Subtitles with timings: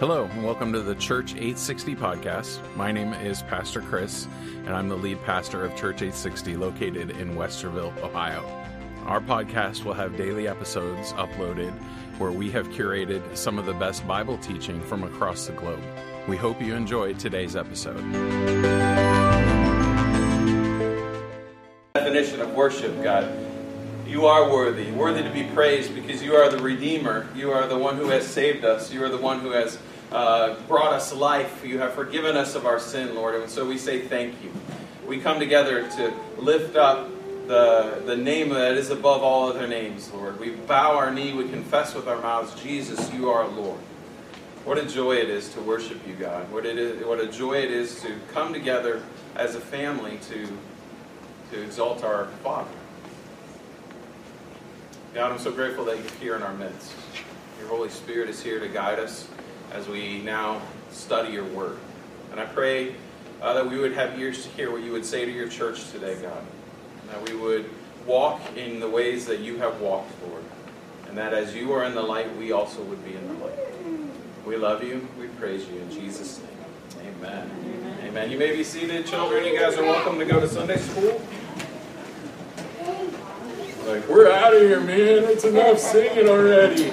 [0.00, 2.58] Hello, and welcome to the Church 860 podcast.
[2.74, 4.26] My name is Pastor Khris,
[4.64, 8.42] and I'm the lead pastor of Church 860 located in Westerville, Ohio.
[9.04, 11.72] Our podcast will have daily episodes uploaded
[12.16, 15.82] where we have curated some of the best Bible teaching from across the globe.
[16.26, 18.00] We hope you enjoy today's episode.
[21.92, 23.30] Definition of worship, God.
[24.06, 27.28] You are worthy, worthy to be praised because you are the Redeemer.
[27.36, 28.90] You are the one who has saved us.
[28.90, 29.78] You are the one who has
[30.12, 31.64] uh, brought us life.
[31.64, 33.34] You have forgiven us of our sin, Lord.
[33.34, 34.52] And so we say thank you.
[35.06, 37.08] We come together to lift up
[37.46, 40.38] the, the name that is above all other names, Lord.
[40.38, 43.80] We bow our knee, we confess with our mouths, Jesus, you are Lord.
[44.64, 46.50] What a joy it is to worship you, God.
[46.52, 49.02] What, it is, what a joy it is to come together
[49.34, 50.46] as a family to,
[51.50, 52.70] to exalt our Father.
[55.14, 56.92] God, I'm so grateful that you're here in our midst.
[57.58, 59.26] Your Holy Spirit is here to guide us
[59.72, 60.60] as we now
[60.90, 61.78] study your word.
[62.30, 62.94] And I pray
[63.40, 65.90] uh, that we would have ears to hear what you would say to your church
[65.90, 66.42] today, God.
[67.08, 67.68] That we would
[68.06, 70.44] walk in the ways that you have walked, Lord.
[71.08, 73.58] And that as you are in the light, we also would be in the light.
[74.46, 75.06] We love you.
[75.18, 77.14] We praise you in Jesus' name.
[77.16, 77.50] Amen.
[77.64, 77.98] Amen.
[78.04, 78.30] Amen.
[78.30, 79.44] You may be seated, children.
[79.44, 81.20] You guys are welcome to go to Sunday school.
[83.86, 85.24] Like, we're out of here, man.
[85.24, 86.92] It's enough singing already.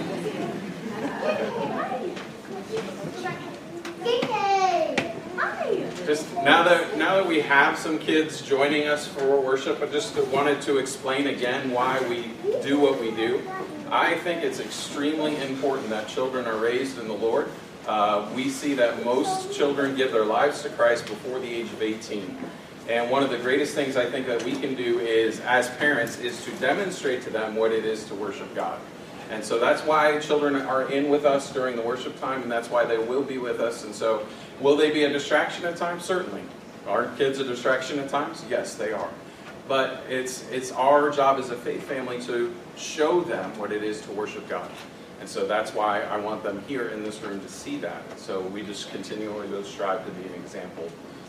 [6.05, 10.15] Just now that now that we have some kids joining us for worship, I just
[10.27, 12.31] wanted to explain again why we
[12.61, 13.41] do what we do.
[13.91, 17.49] I think it's extremely important that children are raised in the Lord.
[17.85, 21.81] Uh, we see that most children give their lives to Christ before the age of
[21.81, 22.37] 18.
[22.87, 26.19] And one of the greatest things I think that we can do is, as parents,
[26.19, 28.79] is to demonstrate to them what it is to worship God.
[29.29, 32.69] And so that's why children are in with us during the worship time, and that's
[32.69, 33.83] why they will be with us.
[33.83, 34.25] And so,
[34.61, 36.05] will they be a distraction at times?
[36.05, 36.43] Certainly.
[36.87, 38.45] Are kids a distraction at times?
[38.49, 39.09] Yes, they are.
[39.67, 43.99] But it's it's our job as a faith family to show them what it is
[44.01, 44.71] to worship God.
[45.19, 48.19] And so that's why I want them here in this room to see that.
[48.19, 50.87] So we just continually strive to be an example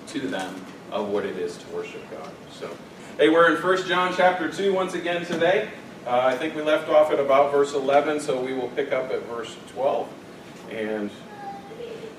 [0.08, 0.54] to them
[0.92, 2.30] of what it is to worship God.
[2.52, 2.70] So,
[3.16, 5.70] hey, we're in 1 John chapter 2 once again today.
[6.06, 9.10] Uh, I think we left off at about verse 11, so we will pick up
[9.10, 10.08] at verse 12.
[10.70, 11.10] And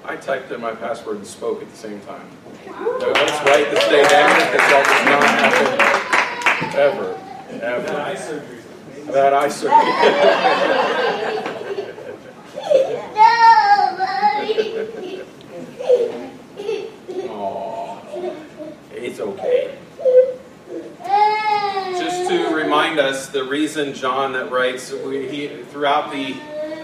[0.05, 2.27] I typed in my password and spoke at the same time.
[2.65, 7.19] So let's write this day down because that does not happen ever,
[7.63, 7.87] ever.
[7.87, 8.59] That eye surgery.
[9.11, 11.45] That eye surgery.
[22.99, 26.35] us, the reason John that writes, he, throughout the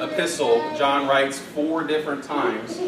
[0.02, 2.80] epistle, John writes four different times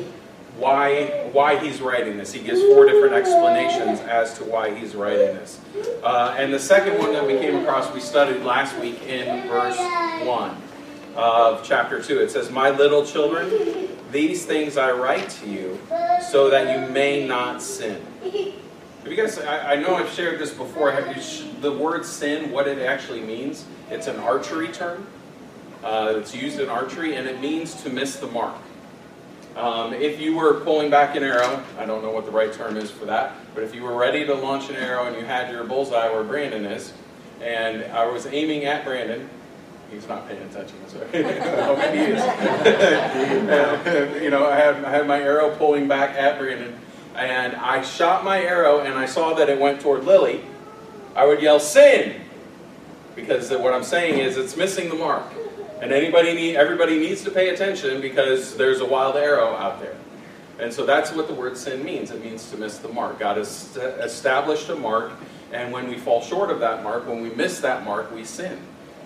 [0.57, 2.33] why why he's writing this.
[2.33, 5.59] He gives four different explanations as to why he's writing this.
[6.03, 9.77] Uh, and the second one that we came across, we studied last week in verse
[10.25, 10.57] one
[11.15, 12.19] of chapter two.
[12.19, 15.79] It says, "My little children, these things I write to you,
[16.31, 18.01] so that you may not sin."
[19.07, 20.91] Have you guys, I, I know I've shared this before.
[21.17, 25.07] Sh- the word sin, what it actually means, it's an archery term.
[25.81, 28.57] Uh, it's used in archery, and it means to miss the mark.
[29.55, 32.75] Um, if you were pulling back an arrow, I don't know what the right term
[32.75, 35.53] is for that, but if you were ready to launch an arrow and you had
[35.53, 36.91] your bullseye where Brandon is,
[37.41, 39.29] and I was aiming at Brandon,
[39.89, 42.21] he's not paying attention, so oh, maybe he is.
[44.21, 46.77] you know, I had, I had my arrow pulling back at Brandon,
[47.17, 50.43] and I shot my arrow and I saw that it went toward Lily,
[51.15, 52.21] I would yell, Sin!
[53.15, 55.23] Because what I'm saying is it's missing the mark.
[55.81, 59.95] And anybody need, everybody needs to pay attention because there's a wild arrow out there.
[60.59, 62.09] And so that's what the word sin means.
[62.09, 63.19] It means to miss the mark.
[63.19, 65.11] God has established a mark,
[65.51, 68.59] and when we fall short of that mark, when we miss that mark, we sin.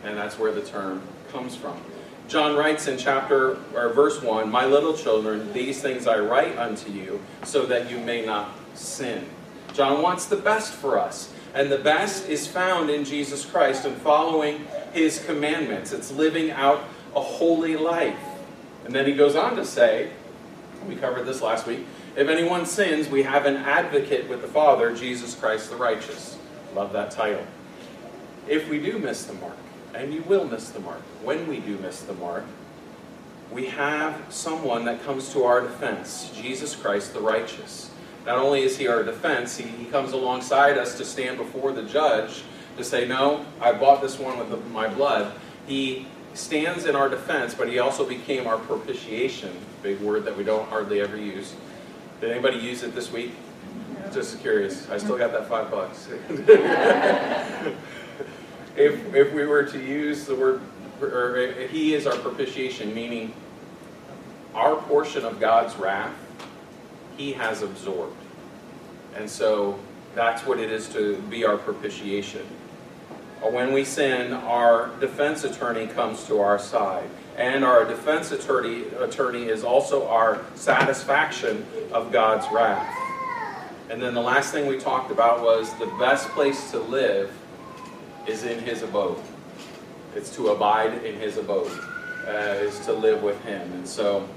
[0.04, 1.02] And that's where the term
[1.32, 1.78] comes from.
[2.28, 6.90] John writes in chapter or verse 1, "My little children, these things I write unto
[6.92, 9.26] you, so that you may not sin."
[9.74, 13.96] John wants the best for us, and the best is found in Jesus Christ and
[13.98, 15.92] following his commandments.
[15.92, 16.84] It's living out
[17.16, 18.16] a holy life.
[18.86, 20.10] And then he goes on to say,
[20.88, 21.86] we covered this last week,
[22.16, 26.38] if anyone sins, we have an advocate with the Father, Jesus Christ the righteous.
[26.76, 27.46] Love that title.
[28.48, 29.56] If we do miss the mark,
[29.94, 31.02] and you will miss the mark.
[31.24, 32.46] When we do miss the mark,
[33.52, 37.92] we have someone that comes to our defense Jesus Christ the righteous.
[38.26, 41.84] Not only is he our defense, he, he comes alongside us to stand before the
[41.84, 42.44] judge
[42.78, 45.34] to say, No, I bought this one with the, my blood.
[45.68, 49.52] He stands in our defense, but he also became our propitiation.
[49.84, 51.56] Big word that we don't hardly ever use.
[52.22, 53.34] Did anybody use it this week?
[54.14, 54.90] Just curious.
[54.90, 56.08] I still got that five bucks.
[58.76, 60.62] if, if we were to use the word,
[61.02, 63.34] or he is our propitiation, meaning
[64.54, 66.14] our portion of God's wrath,
[67.18, 68.16] he has absorbed.
[69.16, 69.80] And so
[70.16, 72.46] that's what it is to be our propitiation.
[73.42, 77.10] When we sin, our defense attorney comes to our side.
[77.38, 82.96] And our defense attorney, attorney is also our satisfaction of God's wrath.
[83.90, 87.32] And then the last thing we talked about was the best place to live
[88.28, 89.20] is in his abode.
[90.16, 91.72] It's to abide in his abode,
[92.28, 93.72] uh, is to live with him.
[93.74, 94.28] And so,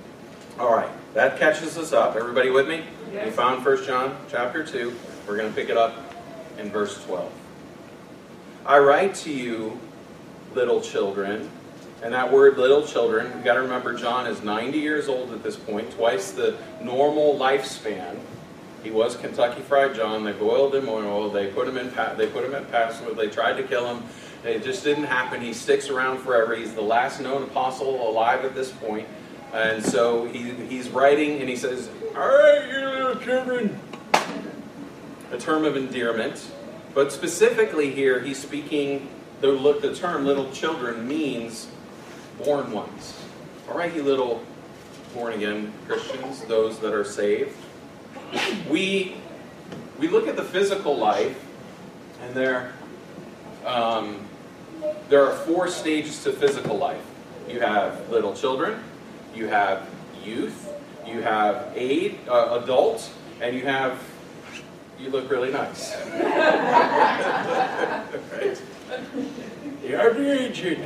[0.58, 2.16] all right, that catches us up.
[2.16, 2.84] Everybody with me?
[3.12, 3.26] Yes.
[3.26, 4.94] We found 1 John chapter 2.
[5.26, 5.94] We're going to pick it up
[6.58, 7.31] in verse 12.
[8.66, 9.78] I write to you,
[10.54, 11.50] little children.
[12.02, 15.42] And that word little children, you've got to remember John is 90 years old at
[15.42, 18.19] this point, twice the normal lifespan.
[18.84, 20.25] He was Kentucky Fried John.
[20.25, 21.31] They boiled him in oil.
[21.31, 21.90] They put him in.
[22.19, 23.16] They put him in Patmos.
[23.16, 24.04] They tried to kill him.
[24.44, 25.40] It just didn't happen.
[25.40, 26.54] He sticks around forever.
[26.54, 29.08] He's the last known apostle alive at this point.
[29.54, 33.81] And so he, he's writing and he says, All right, you little children.
[35.32, 36.50] A term of endearment.
[36.92, 39.08] But specifically here, he's speaking,
[39.40, 41.69] the, look, the term little children means
[42.44, 43.19] born ones.
[43.66, 44.44] All right, you little
[45.14, 47.56] born again Christians, those that are saved
[48.69, 49.16] we
[49.98, 51.38] we look at the physical life,
[52.22, 52.72] and there
[53.64, 54.20] um,
[55.08, 57.04] there are four stages to physical life.
[57.48, 58.82] You have little children,
[59.34, 59.88] you have
[60.25, 60.72] youth,
[61.06, 63.10] you have aid, uh, adult,
[63.40, 64.00] and you have
[64.98, 65.94] you look really nice.
[68.32, 68.62] right?
[69.84, 70.81] You have the aged,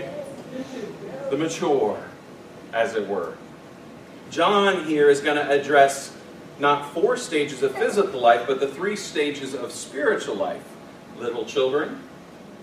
[1.31, 2.03] the mature,
[2.73, 3.35] as it were.
[4.31, 6.18] John here is going to address
[6.59, 10.65] not four stages of physical life, but the three stages of spiritual life
[11.19, 12.01] little children,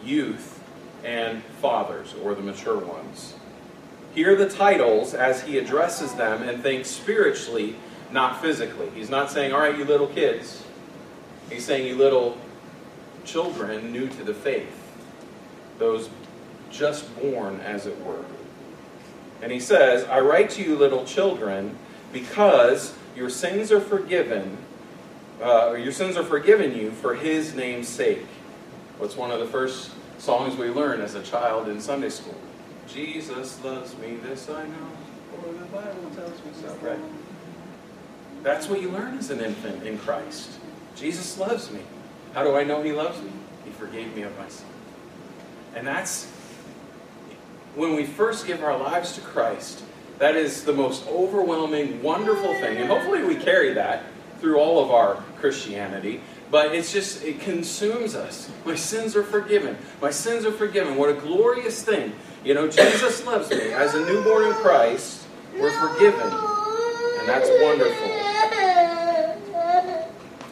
[0.04, 0.64] youth,
[1.04, 3.36] and fathers, or the mature ones.
[4.14, 7.76] Hear the titles as he addresses them and thinks spiritually,
[8.12, 8.90] not physically.
[8.96, 10.64] He's not saying, All right, you little kids.
[11.50, 12.38] He's saying, You little
[13.26, 14.74] children new to the faith,
[15.80, 16.10] those
[16.72, 18.24] just born, as it were.
[19.42, 21.78] And he says, I write to you, little children,
[22.14, 24.58] because your sins are forgiven,
[25.42, 28.26] uh, your sins are forgiven you for his name's sake.
[28.98, 32.36] What's one of the first songs we learn as a child in Sunday school?
[32.88, 34.90] Jesus loves me, this I know,
[35.32, 36.74] for the Bible tells me so.
[36.82, 37.00] Right?
[38.44, 40.52] That's what you learn as an infant in Christ.
[40.96, 41.82] Jesus loves me.
[42.34, 43.32] How do I know he loves me?
[43.66, 44.68] He forgave me of my sin.
[45.74, 46.26] And that's
[47.76, 49.84] when we first give our lives to Christ,
[50.20, 52.78] that is the most overwhelming, wonderful thing.
[52.78, 54.04] And hopefully we carry that
[54.40, 56.22] through all of our Christianity.
[56.52, 58.50] But it's just, it consumes us.
[58.66, 59.78] My sins are forgiven.
[60.02, 60.96] My sins are forgiven.
[60.96, 62.14] What a glorious thing.
[62.44, 63.74] You know, Jesus loves me.
[63.74, 65.26] As a newborn in Christ,
[65.60, 66.32] we're forgiven.
[67.20, 68.26] And that's wonderful.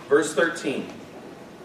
[0.10, 0.90] Verse 13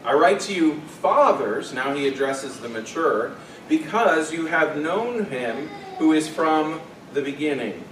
[0.05, 3.33] I write to you, fathers, now he addresses the mature,
[3.69, 5.69] because you have known him
[5.99, 6.81] who is from
[7.13, 7.85] the beginning.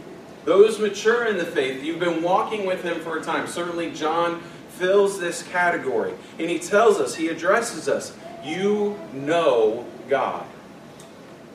[0.46, 3.48] Those mature in the faith, you've been walking with him for a time.
[3.48, 6.14] Certainly, John fills this category.
[6.38, 10.46] And he tells us, he addresses us, you know God.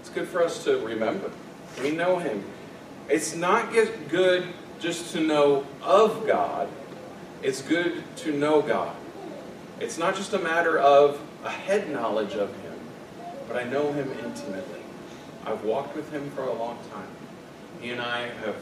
[0.01, 1.31] It's good for us to remember.
[1.81, 2.43] We know him.
[3.07, 4.43] It's not good
[4.79, 6.67] just to know of God,
[7.43, 8.95] it's good to know God.
[9.79, 12.73] It's not just a matter of a head knowledge of him,
[13.47, 14.81] but I know him intimately.
[15.45, 17.07] I've walked with him for a long time.
[17.79, 18.55] He and I have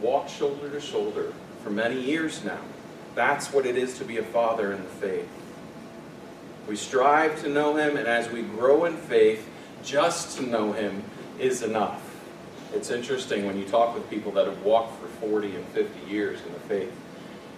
[0.00, 2.60] walked shoulder to shoulder for many years now.
[3.14, 5.28] That's what it is to be a father in the faith.
[6.68, 9.48] We strive to know Him, and as we grow in faith,
[9.82, 11.02] just to know Him
[11.38, 12.02] is enough.
[12.74, 16.40] It's interesting when you talk with people that have walked for 40 and 50 years
[16.44, 16.92] in the faith,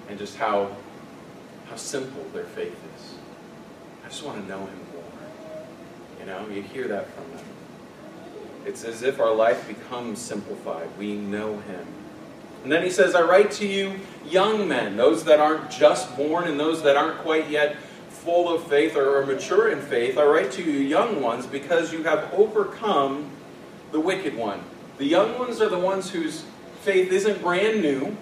[0.08, 0.76] and just how,
[1.68, 3.14] how simple their faith is.
[4.04, 5.04] I just want to know Him more.
[6.20, 7.44] You know, you hear that from them.
[8.66, 10.88] It's as if our life becomes simplified.
[10.98, 11.86] We know Him.
[12.62, 16.44] And then he says, I write to you, young men, those that aren't just born
[16.48, 17.76] and those that aren't quite yet
[18.08, 20.18] full of faith or mature in faith.
[20.18, 23.30] I write to you, young ones, because you have overcome
[23.92, 24.60] the wicked one.
[24.98, 26.44] The young ones are the ones whose
[26.82, 28.16] faith isn't brand new,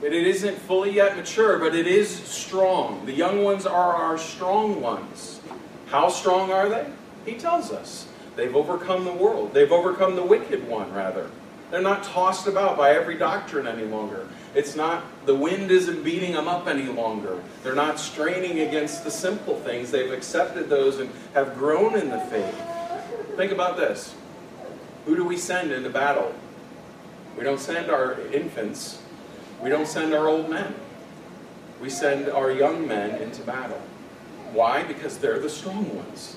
[0.00, 3.06] but it isn't fully yet mature, but it is strong.
[3.06, 5.40] The young ones are our strong ones.
[5.86, 6.86] How strong are they?
[7.24, 8.08] He tells us.
[8.34, 9.54] They've overcome the world.
[9.54, 11.30] They've overcome the wicked one, rather.
[11.72, 14.28] They're not tossed about by every doctrine any longer.
[14.54, 17.42] It's not, the wind isn't beating them up any longer.
[17.62, 19.90] They're not straining against the simple things.
[19.90, 22.54] They've accepted those and have grown in the faith.
[23.38, 24.14] Think about this.
[25.06, 26.34] Who do we send into battle?
[27.38, 29.00] We don't send our infants.
[29.62, 30.74] We don't send our old men.
[31.80, 33.80] We send our young men into battle.
[34.52, 34.82] Why?
[34.82, 36.36] Because they're the strong ones.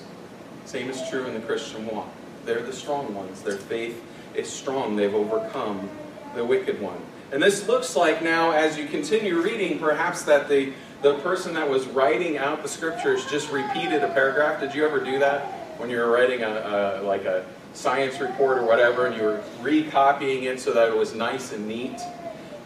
[0.64, 2.08] Same is true in the Christian walk.
[2.46, 3.42] They're the strong ones.
[3.42, 4.02] Their faith
[4.36, 4.96] is strong.
[4.96, 5.88] They've overcome
[6.34, 6.98] the wicked one.
[7.32, 11.68] And this looks like now, as you continue reading, perhaps that the, the person that
[11.68, 14.60] was writing out the scriptures just repeated a paragraph.
[14.60, 15.42] Did you ever do that
[15.78, 19.42] when you were writing a, a like a science report or whatever, and you were
[19.60, 22.00] recopying it so that it was nice and neat?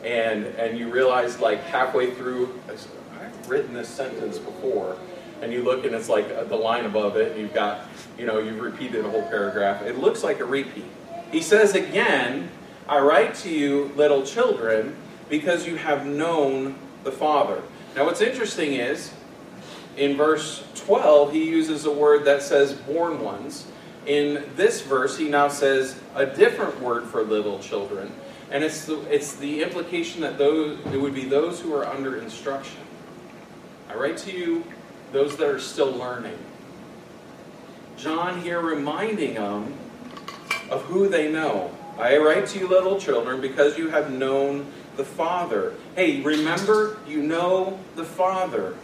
[0.05, 4.97] And and you realized like halfway through, I've written this sentence before,
[5.41, 8.27] and you look and it's like uh, the line above it, and you've got, you
[8.27, 9.83] know, you've repeated a whole paragraph.
[9.83, 10.85] It looks like a repeat.
[11.31, 12.51] He says again,
[12.89, 14.97] I write to you, little children,
[15.29, 17.63] because you have known the Father.
[17.95, 19.13] Now, what's interesting is,
[19.97, 23.67] in verse 12, he uses a word that says born ones.
[24.07, 28.13] In this verse, he now says a different word for little children.
[28.51, 32.17] And it's the, it's the implication that those, it would be those who are under
[32.21, 32.81] instruction.
[33.89, 34.65] I write to you,
[35.13, 36.39] those that are still learning.
[37.97, 39.75] John here reminding them
[40.71, 41.71] of who they know.
[41.99, 45.75] I write to you, little children, because you have known the Father.
[45.95, 48.75] Hey, remember, you know the Father.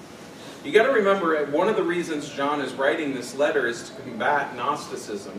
[0.64, 3.88] You got to remember, eh, one of the reasons John is writing this letter is
[3.90, 5.38] to combat Gnosticism.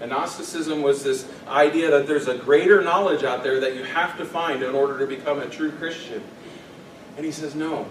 [0.00, 4.16] And Gnosticism was this idea that there's a greater knowledge out there that you have
[4.18, 6.22] to find in order to become a true Christian.
[7.16, 7.86] And he says, No,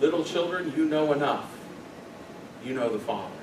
[0.00, 1.46] little children, you know enough
[2.64, 3.34] you know the Father.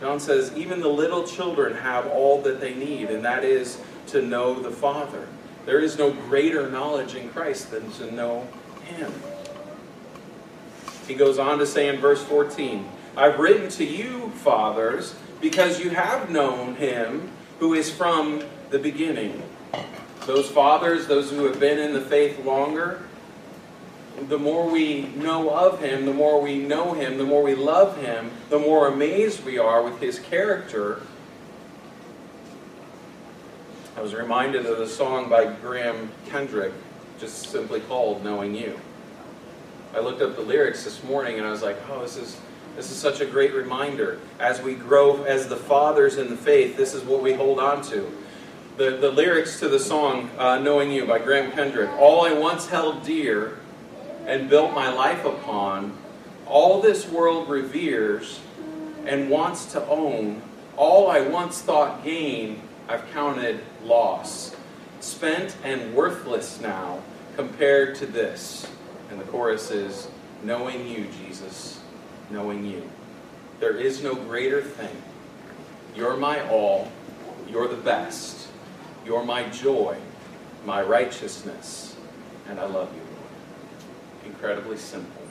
[0.00, 3.78] John says, even the little children have all that they need, and that is
[4.08, 5.26] to know the Father.
[5.66, 8.48] There is no greater knowledge in Christ than to know
[8.84, 9.12] Him.
[11.06, 15.90] He goes on to say in verse 14, I've written to you, fathers, because you
[15.90, 19.42] have known Him who is from the beginning.
[20.24, 23.02] Those fathers, those who have been in the faith longer,
[24.28, 27.96] the more we know of him, the more we know him, the more we love
[27.98, 31.02] him, the more amazed we are with his character.
[33.96, 36.72] I was reminded of the song by Graham Kendrick,
[37.18, 38.78] just simply called Knowing You.
[39.94, 42.40] I looked up the lyrics this morning and I was like, oh, this is
[42.76, 44.20] this is such a great reminder.
[44.38, 47.82] As we grow as the fathers in the faith, this is what we hold on
[47.86, 48.10] to.
[48.76, 51.90] The, the lyrics to the song uh, Knowing You by Graham Kendrick.
[51.98, 53.59] All I once held dear
[54.30, 55.92] and built my life upon,
[56.46, 58.38] all this world reveres
[59.04, 60.40] and wants to own,
[60.76, 64.54] all I once thought gain, I've counted loss.
[65.00, 67.02] Spent and worthless now
[67.34, 68.68] compared to this.
[69.10, 70.08] And the chorus is,
[70.42, 71.80] Knowing you, Jesus,
[72.30, 72.88] knowing you.
[73.58, 75.02] There is no greater thing.
[75.94, 76.90] You're my all.
[77.46, 78.48] You're the best.
[79.04, 79.98] You're my joy,
[80.64, 81.94] my righteousness,
[82.48, 83.09] and I love you
[84.30, 85.22] incredibly simple.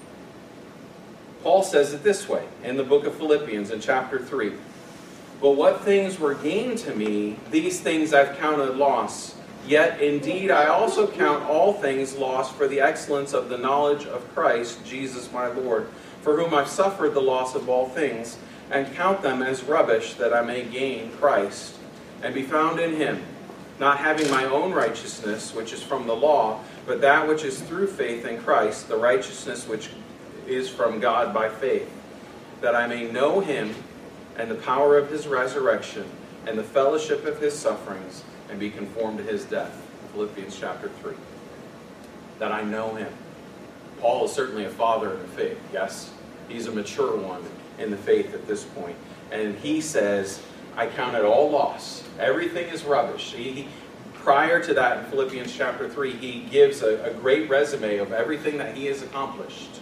[1.42, 4.54] Paul says it this way in the book of Philippians in chapter 3.
[5.42, 9.36] But what things were gained to me, these things I've counted loss.
[9.66, 14.34] Yet indeed I also count all things lost for the excellence of the knowledge of
[14.34, 15.88] Christ, Jesus my Lord,
[16.22, 18.38] for whom I've suffered the loss of all things,
[18.70, 21.78] and count them as rubbish that I may gain Christ,
[22.22, 23.24] and be found in him,
[23.80, 27.86] not having my own righteousness, which is from the law, but that which is through
[27.86, 29.92] faith in Christ, the righteousness which
[30.48, 31.88] is from God by faith,
[32.62, 33.76] that I may know him
[34.38, 36.10] and the power of his resurrection
[36.48, 39.80] and the fellowship of his sufferings and be conformed to his death.
[40.14, 41.14] Philippians chapter 3.
[42.40, 43.14] That I know him.
[44.00, 46.12] Paul is certainly a father in the faith, yes?
[46.48, 47.44] He's a mature one
[47.78, 48.96] in the faith at this point.
[49.32, 50.42] And he says,
[50.76, 52.04] I count it all loss.
[52.18, 53.34] Everything is rubbish.
[53.34, 53.68] He,
[54.24, 58.58] prior to that, in Philippians chapter 3, he gives a, a great resume of everything
[58.58, 59.80] that he has accomplished.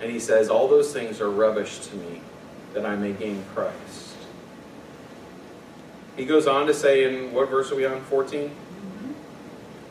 [0.00, 2.20] And he says, All those things are rubbish to me,
[2.74, 4.06] that I may gain Christ.
[6.16, 8.00] He goes on to say, in what verse are we on?
[8.04, 8.50] 14?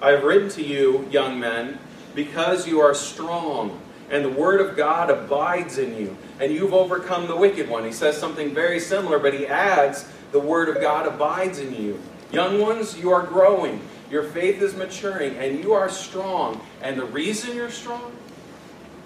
[0.02, 1.78] I have written to you, young men,
[2.16, 3.80] because you are strong,
[4.10, 7.86] and the word of God abides in you, and you've overcome the wicked one.
[7.86, 12.02] He says something very similar, but he adds, the word of God abides in you.
[12.32, 13.82] Young ones, you are growing.
[14.10, 16.62] Your faith is maturing and you are strong.
[16.82, 18.16] And the reason you're strong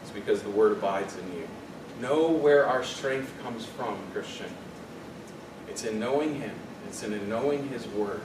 [0.03, 1.47] is because the word abides in you.
[2.01, 4.47] Know where our strength comes from, Christian.
[5.67, 6.55] It's in knowing Him,
[6.87, 8.21] it's in knowing His Word.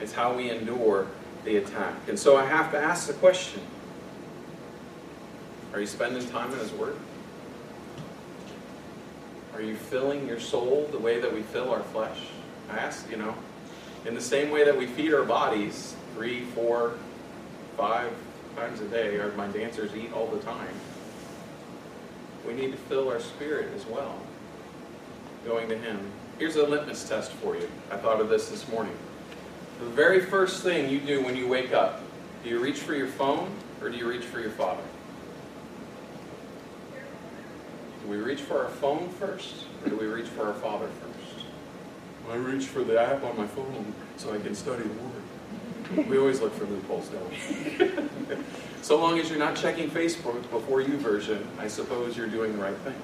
[0.00, 1.06] It's how we endure
[1.44, 1.94] the attack.
[2.08, 3.62] And so I have to ask the question
[5.72, 6.96] Are you spending time in His Word?
[9.54, 12.18] Are you filling your soul the way that we fill our flesh?
[12.70, 13.34] I ask, you know,
[14.06, 16.94] in the same way that we feed our bodies three, four,
[17.76, 18.12] five
[18.54, 20.74] times a day, or my dancers eat all the time,
[22.46, 24.14] we need to fill our spirit as well,
[25.44, 26.00] going to Him.
[26.38, 27.68] Here's a litmus test for you.
[27.90, 28.96] I thought of this this morning.
[29.80, 32.00] The very first thing you do when you wake up,
[32.44, 33.50] do you reach for your phone
[33.82, 34.82] or do you reach for your Father?
[38.02, 41.15] Do we reach for our phone first, or do we reach for our Father first?
[42.30, 46.08] I reach for the app on my phone so I can study the Word.
[46.08, 48.36] We always look for loopholes, don't we?
[48.82, 52.76] so long as you're not checking Facebook before YouVersion, I suppose you're doing the right
[52.78, 53.00] thing.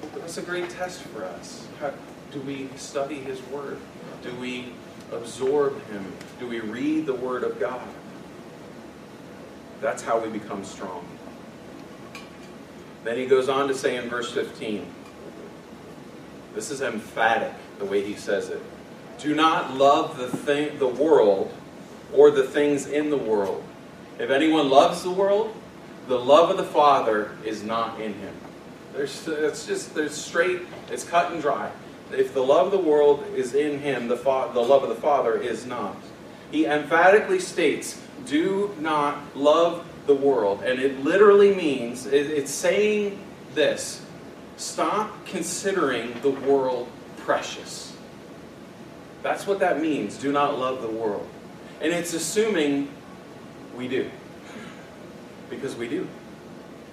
[0.00, 1.66] But that's a great test for us.
[1.78, 1.92] How,
[2.32, 3.78] do we study His Word?
[4.22, 4.72] Do we
[5.12, 6.12] absorb Him?
[6.38, 7.86] Do we read the Word of God?
[9.82, 11.06] That's how we become strong.
[13.04, 14.86] Then he goes on to say in verse 15,
[16.54, 18.62] this is emphatic the way he says it.
[19.18, 21.52] Do not love the thing, the world
[22.14, 23.64] or the things in the world.
[24.20, 25.52] If anyone loves the world,
[26.06, 28.34] the love of the Father is not in him.
[28.94, 30.62] There's, it's just there's straight.
[30.90, 31.72] It's cut and dry.
[32.12, 35.00] If the love of the world is in him, the, fa- the love of the
[35.00, 35.96] Father is not.
[36.52, 40.62] He emphatically states, "Do not love the world.
[40.62, 43.18] And it literally means, it's saying
[43.54, 44.02] this
[44.56, 46.88] stop considering the world
[47.30, 47.96] precious.
[49.22, 50.18] That's what that means.
[50.18, 51.28] Do not love the world.
[51.80, 52.88] And it's assuming
[53.76, 54.10] we do.
[55.48, 56.08] Because we do.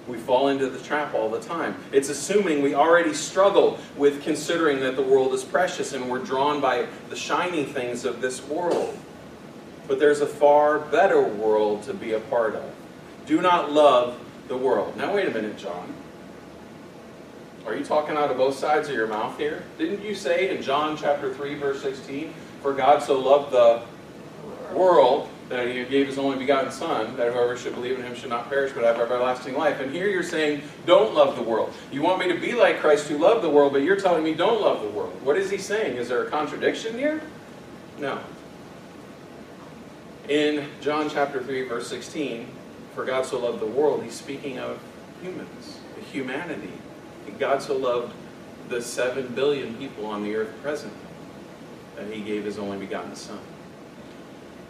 [0.06, 1.74] We fall into the trap all the time.
[1.90, 6.60] It's assuming we already struggle with considering that the world is precious and we're drawn
[6.60, 8.96] by the shiny things of this world.
[9.88, 12.70] But there's a far better world to be a part of.
[13.26, 14.16] Do not love
[14.46, 14.96] the world.
[14.96, 15.92] Now, wait a minute, John.
[17.68, 19.62] Are you talking out of both sides of your mouth here?
[19.76, 23.82] Didn't you say in John chapter 3, verse 16, For God so loved the
[24.74, 28.30] world that he gave his only begotten Son, that whoever should believe in him should
[28.30, 29.80] not perish but have everlasting life.
[29.80, 31.74] And here you're saying, don't love the world.
[31.92, 34.32] You want me to be like Christ who loved the world, but you're telling me
[34.32, 35.22] don't love the world.
[35.22, 35.98] What is he saying?
[35.98, 37.20] Is there a contradiction here?
[37.98, 38.18] No.
[40.30, 42.46] In John chapter 3, verse 16,
[42.94, 44.80] for God so loved the world, he's speaking of
[45.20, 46.72] humans, humanity.
[47.38, 48.14] God so loved
[48.68, 50.92] the seven billion people on the earth present
[51.96, 53.38] that he gave his only begotten Son.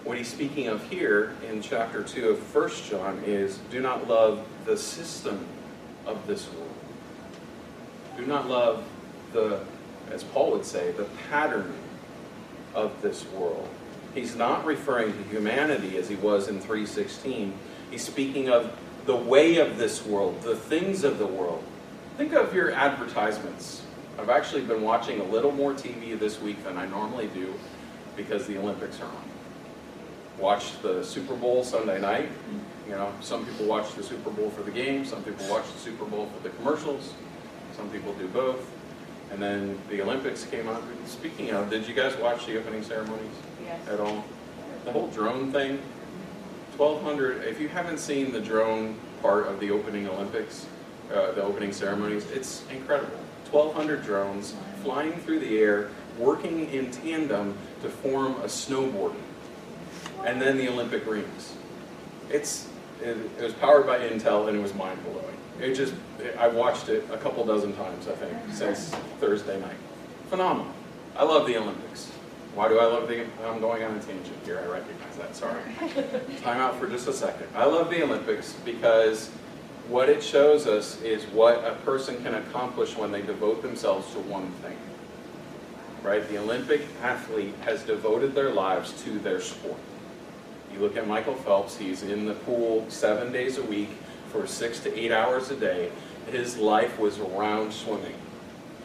[0.05, 4.47] What he's speaking of here in chapter 2 of 1 John is do not love
[4.65, 5.47] the system
[6.07, 6.75] of this world.
[8.17, 8.85] Do not love
[9.33, 9.61] the,
[10.11, 11.75] as Paul would say, the pattern
[12.75, 13.69] of this world.
[14.15, 17.53] He's not referring to humanity as he was in 316
[17.91, 21.63] He's speaking of the way of this world, the things of the world.
[22.19, 23.83] Think of your advertisements.
[24.19, 27.55] I've actually been watching a little more TV this week than I normally do
[28.17, 29.25] because the Olympics are on.
[30.37, 32.29] Watched the Super Bowl Sunday night.
[32.89, 35.79] You know, some people watch the Super Bowl for the game, some people watch the
[35.79, 37.15] Super Bowl for the commercials,
[37.77, 38.69] some people do both.
[39.31, 40.83] And then the Olympics came on.
[41.07, 43.31] Speaking of, did you guys watch the opening ceremonies
[43.63, 43.87] yes.
[43.87, 44.25] at all?
[44.85, 45.81] The whole drone thing,
[46.79, 50.67] 1,200, if you haven't seen the drone part of the opening Olympics,
[51.13, 53.19] uh, the opening ceremonies, it's incredible.
[53.51, 59.15] 1,200 drones flying through the air, working in tandem to form a snowboard.
[60.25, 61.55] And then the Olympic rings.
[62.29, 62.69] It's,
[63.01, 65.25] it, it was powered by Intel and it was mind blowing.
[65.61, 65.95] It just,
[66.39, 69.77] I've watched it a couple dozen times, I think, since Thursday night.
[70.29, 70.73] Phenomenal.
[71.17, 72.11] I love the Olympics.
[72.55, 75.63] Why do I love the, I'm going on a tangent here, I recognize that, sorry.
[76.43, 77.47] Time out for just a second.
[77.55, 79.31] I love the Olympics because
[79.89, 84.21] what it shows us is what a person can accomplish when they devote themselves to
[84.21, 84.77] one thing.
[86.03, 86.27] Right?
[86.29, 89.79] The Olympic athlete has devoted their lives to their sport.
[90.73, 93.89] You look at Michael Phelps, he's in the pool seven days a week
[94.31, 95.91] for six to eight hours a day.
[96.31, 98.15] His life was around swimming.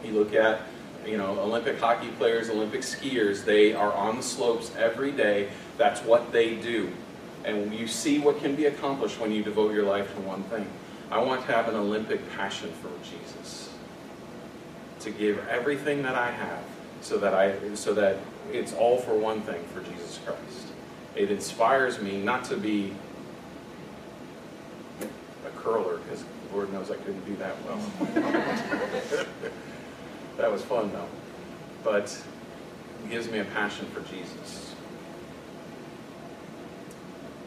[0.02, 0.62] You look at
[1.06, 5.48] you know, Olympic hockey players, Olympic skiers, they are on the slopes every day.
[5.76, 6.90] That's what they do.
[7.44, 10.66] And you see what can be accomplished when you devote your life to one thing.
[11.14, 13.70] I want to have an Olympic passion for Jesus.
[14.98, 16.64] To give everything that I have
[17.02, 18.18] so that I so that
[18.52, 20.72] it's all for one thing for Jesus Christ.
[21.14, 22.94] It inspires me not to be
[25.46, 29.26] a curler because Lord knows I couldn't do that well.
[30.36, 31.06] That was fun, though.
[31.84, 32.20] but
[33.04, 34.74] it gives me a passion for Jesus.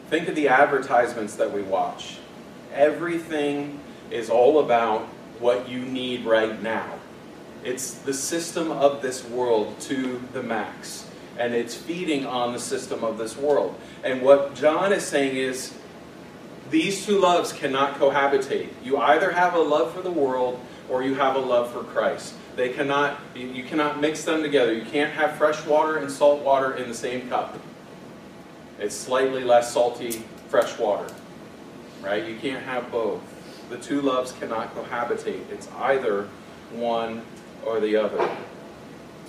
[0.08, 2.16] Think of the advertisements that we watch.
[2.72, 5.02] Everything is all about
[5.40, 6.98] what you need right now.
[7.64, 11.06] It's the system of this world to the max.
[11.38, 13.78] And it's feeding on the system of this world.
[14.02, 15.72] And what John is saying is
[16.70, 18.68] these two loves cannot cohabitate.
[18.82, 22.34] You either have a love for the world or you have a love for Christ.
[22.56, 24.72] They cannot you cannot mix them together.
[24.72, 27.56] You can't have fresh water and salt water in the same cup.
[28.80, 31.12] It's slightly less salty fresh water.
[32.02, 32.26] Right?
[32.26, 33.20] You can't have both.
[33.70, 35.50] The two loves cannot cohabitate.
[35.50, 36.28] It's either
[36.72, 37.22] one
[37.64, 38.30] or the other.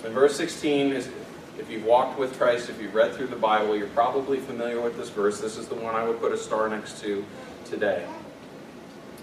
[0.04, 1.10] In verse 16 is
[1.58, 4.96] if you've walked with Christ, if you've read through the Bible, you're probably familiar with
[4.96, 5.40] this verse.
[5.40, 7.24] This is the one I would put a star next to
[7.66, 8.06] today.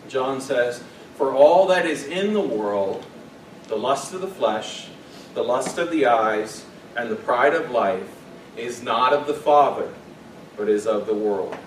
[0.07, 0.83] John says,
[1.15, 3.05] For all that is in the world,
[3.67, 4.87] the lust of the flesh,
[5.33, 6.63] the lust of the eyes,
[6.95, 8.07] and the pride of life,
[8.55, 9.91] is not of the Father,
[10.55, 11.57] but is of the world.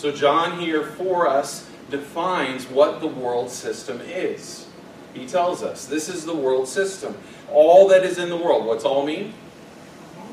[0.00, 4.66] So, John here for us defines what the world system is.
[5.12, 7.14] He tells us this is the world system.
[7.52, 8.64] All that is in the world.
[8.64, 9.34] What's all mean?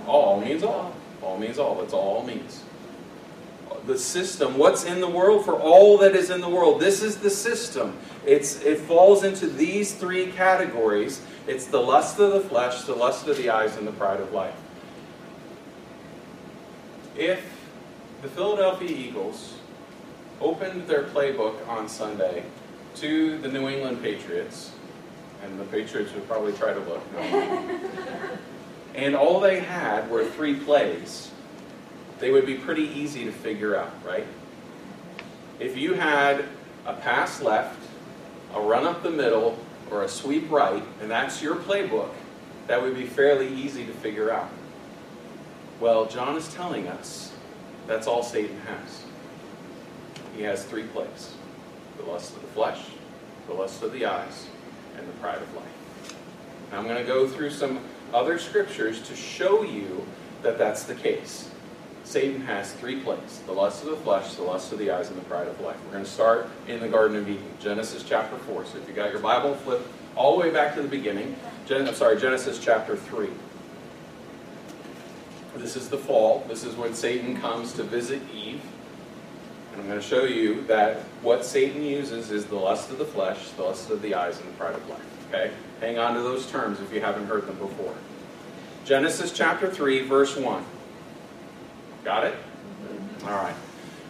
[0.05, 0.95] All means all.
[1.21, 1.75] All means all.
[1.75, 2.63] That's all means.
[3.85, 6.79] The system, what's in the world for all that is in the world.
[6.79, 7.97] This is the system.
[8.25, 11.19] It's, it falls into these three categories.
[11.45, 14.31] It's the lust of the flesh, the lust of the eyes, and the pride of
[14.31, 14.55] life.
[17.17, 17.43] If
[18.21, 19.55] the Philadelphia Eagles
[20.41, 22.43] opened their playbook on Sunday
[22.95, 24.71] to the New England Patriots,
[25.43, 27.13] and the Patriots would probably try to look.
[27.13, 27.79] No.
[28.95, 31.31] and all they had were three plays,
[32.19, 34.25] they would be pretty easy to figure out, right?
[35.59, 36.45] If you had
[36.85, 37.79] a pass left,
[38.53, 39.57] a run up the middle,
[39.91, 42.11] or a sweep right, and that's your playbook,
[42.67, 44.49] that would be fairly easy to figure out.
[45.79, 47.31] Well, John is telling us
[47.85, 49.03] that's all Satan has.
[50.37, 51.33] He has three plays
[51.97, 52.79] the lust of the flesh,
[53.47, 54.45] the lust of the eyes,
[54.97, 56.13] and the pride of life.
[56.71, 57.79] Now, I'm going to go through some
[58.13, 60.05] other scriptures to show you
[60.43, 61.49] that that's the case.
[62.03, 65.17] Satan has three plays the lust of the flesh, the lust of the eyes, and
[65.17, 65.75] the pride of life.
[65.85, 68.65] We're going to start in the Garden of Eden, Genesis chapter 4.
[68.65, 69.81] So if you got your Bible, flip
[70.15, 71.35] all the way back to the beginning.
[71.65, 73.27] Gen- I'm sorry, Genesis chapter 3.
[75.57, 76.45] This is the fall.
[76.47, 78.61] This is when Satan comes to visit Eve.
[79.77, 83.05] And I'm going to show you that what Satan uses is the lust of the
[83.05, 85.27] flesh, the lust of the eyes, and the pride of life.
[85.29, 85.51] Okay?
[85.81, 87.93] Hang on to those terms if you haven't heard them before.
[88.85, 90.65] Genesis chapter 3, verse 1.
[92.03, 92.33] Got it?
[92.33, 93.27] Mm-hmm.
[93.27, 93.55] All right.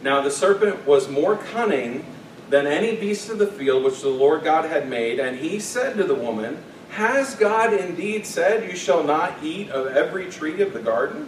[0.02, 2.06] Now the serpent was more cunning
[2.50, 5.98] than any beast of the field which the Lord God had made, and he said
[5.98, 10.72] to the woman, Has God indeed said, You shall not eat of every tree of
[10.72, 11.28] the garden?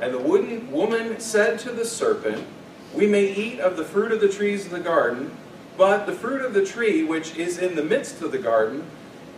[0.00, 2.46] And the woman said to the serpent,
[2.94, 5.36] We may eat of the fruit of the trees of the garden,
[5.76, 8.84] but the fruit of the tree which is in the midst of the garden,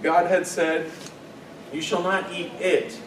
[0.02, 0.90] God had said,
[1.72, 2.98] You shall not eat it,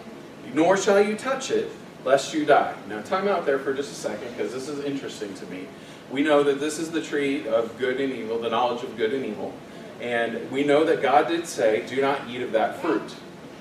[0.53, 1.71] nor shall you touch it,
[2.03, 2.75] lest you die.
[2.88, 5.67] Now, time out there for just a second, because this is interesting to me.
[6.12, 9.13] We know that this is the tree of good and evil, the knowledge of good
[9.13, 9.53] and evil.
[9.99, 13.15] And we know that God did say, Do not eat of that fruit.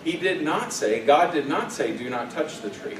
[0.04, 2.98] He did not say, God did not say, Do not touch the tree.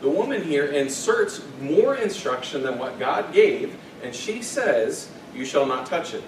[0.00, 5.66] The woman here inserts more instruction than what God gave, and she says, You shall
[5.66, 6.22] not touch it.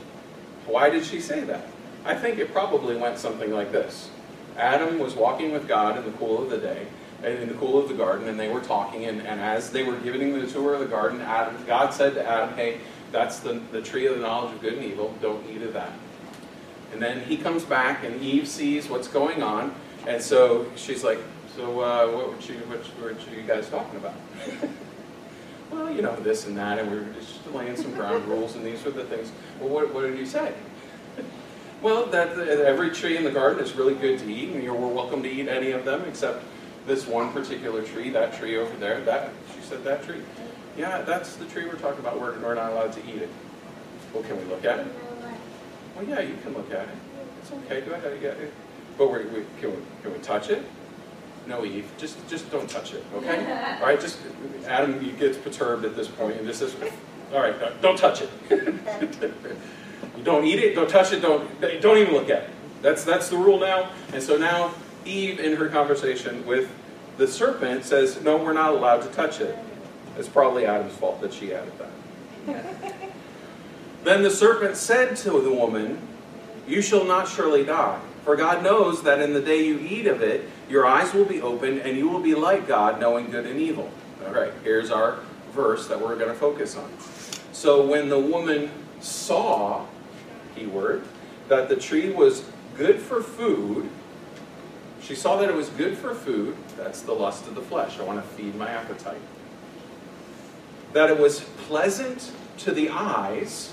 [0.67, 1.67] Why did she say that?
[2.05, 4.11] I think it probably went something like this
[4.57, 6.87] Adam was walking with God in the cool of the day,
[7.23, 9.97] in the cool of the garden, and they were talking, and, and as they were
[9.99, 12.79] giving the tour of the garden, Adam, God said to Adam, Hey,
[13.13, 15.93] that's the, the tree of the knowledge of good and evil, don't eat of that.
[16.93, 19.75] And then he comes back, and Eve sees what's going on,
[20.07, 21.19] and so she's like,
[21.57, 24.15] So, uh, what, were you, what were you guys talking about?
[25.71, 28.65] well, you know, this and that, and we were just laying some ground rules, and
[28.65, 29.33] these were the things.
[29.59, 30.55] Well, what, what did you say?
[31.83, 35.23] Well, that every tree in the garden is really good to eat, and you're welcome
[35.23, 36.45] to eat any of them except
[36.87, 39.01] this one particular tree, that tree over there.
[39.01, 40.21] That she said that tree.
[40.77, 42.21] Yeah, that's the tree we're talking about.
[42.21, 43.31] We're, we're not allowed to eat it.
[44.13, 44.89] Well, can we look at it?
[45.97, 46.95] Well, yeah, you can look at it.
[47.41, 47.81] It's okay.
[47.81, 48.21] Go ahead.
[48.21, 48.53] Get it.
[48.99, 50.63] But we, we, can we can we touch it?
[51.47, 51.91] No, Eve.
[51.99, 53.05] Just just don't touch it.
[53.15, 53.79] Okay.
[53.81, 54.01] All right.
[54.01, 54.19] Just
[54.67, 56.77] Adam gets perturbed at this point and just says,
[57.33, 58.31] "All right, don't touch it."
[60.17, 61.49] You don't eat it, don't touch it, don't
[61.81, 62.51] don't even look at it.
[62.83, 63.91] That's that's the rule now.
[64.13, 64.75] And so now
[65.07, 66.69] Eve, in her conversation with
[67.17, 69.57] the serpent, says, "No, we're not allowed to touch it."
[70.19, 72.95] It's probably Adam's fault that she added that.
[74.05, 75.99] then the serpent said to the woman,
[76.69, 80.23] "You shall not surely die, for God knows that in the day you eat of
[80.23, 83.59] it, your eyes will be opened, and you will be like God, knowing good and
[83.59, 83.91] evil.
[84.27, 85.21] All right, here's our
[85.53, 86.91] verse that we're going to focus on.
[87.53, 89.87] So when the woman saw,
[90.55, 91.03] keyword,
[91.49, 92.45] that the tree was
[92.77, 93.89] good for food,
[95.03, 96.57] she saw that it was good for food.
[96.77, 97.99] That's the lust of the flesh.
[97.99, 99.21] I want to feed my appetite.
[100.93, 103.73] That it was pleasant to the eyes.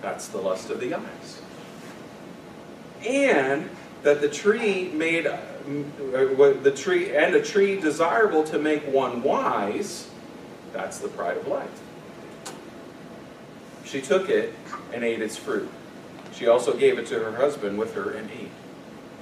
[0.00, 1.42] That's the lust of the eyes.
[3.06, 3.68] And
[4.02, 10.08] that the tree made uh, the tree and a tree desirable to make one wise.
[10.72, 11.80] That's the pride of life.
[13.84, 14.54] She took it
[14.92, 15.70] and ate its fruit.
[16.32, 18.50] She also gave it to her husband with her and ate.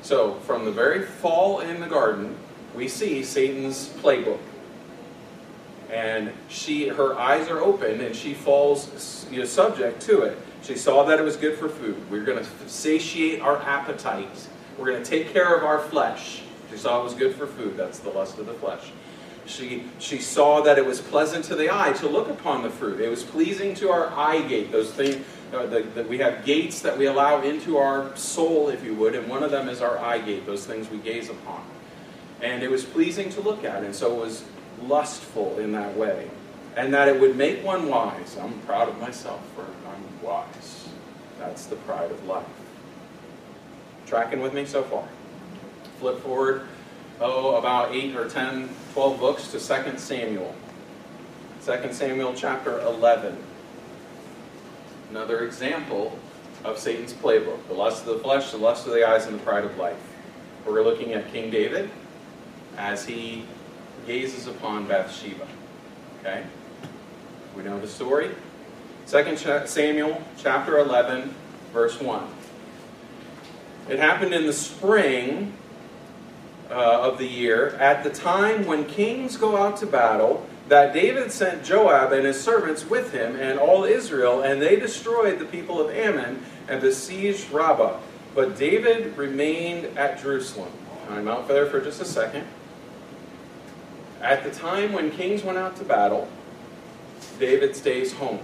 [0.02, 2.36] So, from the very fall in the garden,
[2.74, 4.40] we see Satan's playbook.
[5.90, 10.38] And she, her eyes are open and she falls you know, subject to it.
[10.62, 11.96] She saw that it was good for food.
[12.10, 14.48] We're going to satiate our appetite.
[14.78, 16.42] We're going to take care of our flesh.
[16.70, 17.76] She saw it was good for food.
[17.76, 18.92] That's the lust of the flesh.
[19.44, 23.00] She, she saw that it was pleasant to the eye to look upon the fruit.
[23.00, 26.96] It was pleasing to our eye gate, those things uh, that we have gates that
[26.96, 30.18] we allow into our soul, if you would, and one of them is our eye
[30.18, 31.62] gate, those things we gaze upon.
[32.40, 34.44] And it was pleasing to look at, and so it was
[34.80, 36.30] lustful in that way.
[36.76, 38.38] And that it would make one wise.
[38.40, 39.66] I'm proud of myself for
[40.22, 40.88] wise.
[41.38, 42.46] That's the pride of life.
[44.06, 45.06] Tracking with me so far?
[45.98, 46.66] Flip forward,
[47.20, 50.54] oh, about 8 or 10, 12 books to 2 Samuel.
[51.64, 53.36] 2 Samuel chapter 11
[55.12, 56.18] another example
[56.64, 59.42] of Satan's playbook the lust of the flesh, the lust of the eyes, and the
[59.42, 59.98] pride of life.
[60.64, 61.90] We're looking at King David
[62.78, 63.44] as he
[64.06, 65.46] gazes upon Bathsheba.
[66.20, 66.44] Okay?
[67.54, 68.30] We know the story.
[69.06, 71.34] 2 Samuel chapter 11,
[71.72, 72.26] verse 1.
[73.88, 75.52] It happened in the spring
[76.70, 81.30] uh, of the year, at the time when kings go out to battle, that David
[81.30, 85.80] sent Joab and his servants with him and all Israel, and they destroyed the people
[85.80, 87.98] of Ammon and besieged Rabbah.
[88.34, 90.72] But David remained at Jerusalem.
[91.10, 92.46] I'm out there for just a second.
[94.22, 96.28] At the time when kings went out to battle,
[97.38, 98.38] David stays home.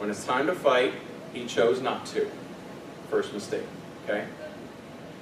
[0.00, 0.94] When it's time to fight,
[1.34, 2.26] he chose not to.
[3.10, 3.66] First mistake.
[4.04, 4.24] Okay?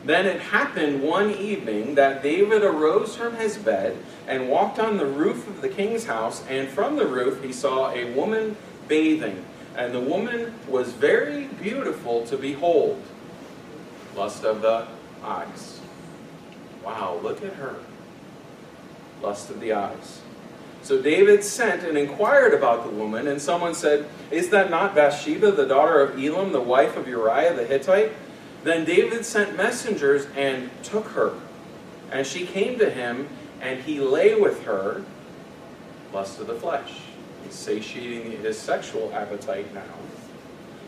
[0.05, 3.97] Then it happened one evening that David arose from his bed
[4.29, 7.91] and walked on the roof of the king's house, and from the roof he saw
[7.91, 9.45] a woman bathing.
[9.75, 13.03] And the woman was very beautiful to behold.
[14.15, 14.87] Lust of the
[15.25, 15.81] eyes.
[16.85, 17.75] Wow, look at her.
[19.23, 20.21] Lust of the eyes.
[20.83, 25.53] So David sent and inquired about the woman, and someone said, Is that not Bathsheba,
[25.53, 28.13] the daughter of Elam, the wife of Uriah the Hittite?
[28.65, 31.35] Then David sent messengers and took her.
[32.11, 33.29] And she came to him,
[33.61, 35.05] and he lay with her,
[36.13, 37.01] lust of the flesh.
[37.45, 39.83] He's satiating his sexual appetite now.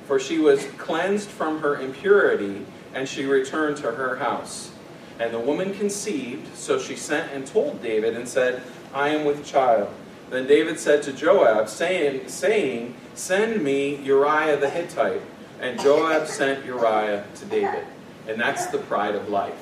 [0.07, 4.72] For she was cleansed from her impurity, and she returned to her house.
[5.18, 9.44] And the woman conceived, so she sent and told David and said, I am with
[9.44, 9.88] child.
[10.31, 15.22] Then David said to Joab, saying, saying Send me Uriah the Hittite.
[15.61, 17.85] And Joab sent Uriah to David.
[18.26, 19.59] And that's the pride of life.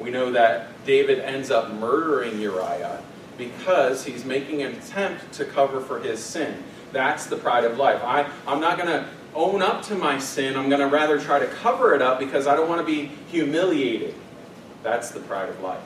[0.00, 3.00] We know that David ends up murdering Uriah
[3.38, 6.62] because he's making an attempt to cover for his sin.
[6.92, 8.02] That's the pride of life.
[8.02, 10.56] I, I'm not going to own up to my sin.
[10.56, 13.10] I'm going to rather try to cover it up because I don't want to be
[13.28, 14.14] humiliated.
[14.82, 15.82] That's the pride of life.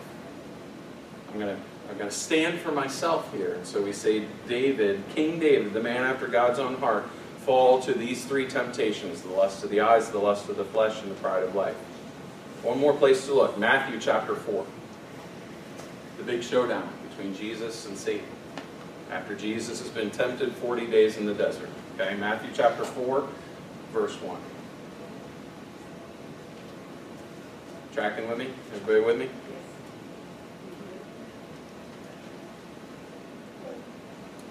[1.33, 3.55] I'm going to I'm going to stand for myself here.
[3.55, 7.93] And so we say David, King David, the man after God's own heart, fall to
[7.93, 11.17] these three temptations the lust of the eyes, the lust of the flesh, and the
[11.17, 11.75] pride of life.
[12.63, 14.65] One more place to look Matthew chapter 4.
[16.19, 18.27] The big showdown between Jesus and Satan
[19.11, 21.71] after Jesus has been tempted 40 days in the desert.
[21.99, 23.27] Okay, Matthew chapter 4,
[23.93, 24.39] verse 1.
[27.93, 28.49] Tracking with me?
[28.77, 29.29] Everybody with me?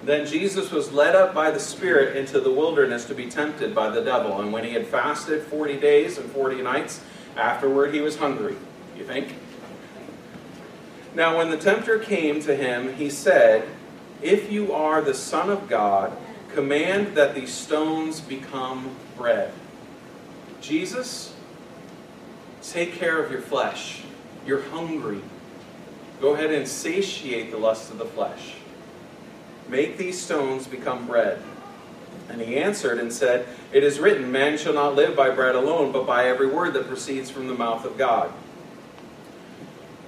[0.03, 3.89] Then Jesus was led up by the Spirit into the wilderness to be tempted by
[3.89, 4.39] the devil.
[4.39, 7.01] And when he had fasted 40 days and 40 nights,
[7.35, 8.55] afterward he was hungry.
[8.97, 9.35] You think?
[11.15, 13.67] Now, when the tempter came to him, he said,
[14.21, 16.15] If you are the Son of God,
[16.53, 19.51] command that these stones become bread.
[20.61, 21.33] Jesus,
[22.61, 24.03] take care of your flesh.
[24.45, 25.21] You're hungry.
[26.21, 28.55] Go ahead and satiate the lust of the flesh.
[29.69, 31.41] Make these stones become bread.
[32.29, 35.91] And he answered and said, It is written, Man shall not live by bread alone,
[35.91, 38.31] but by every word that proceeds from the mouth of God.